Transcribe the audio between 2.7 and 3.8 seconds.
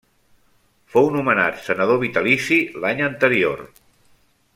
l'any anterior.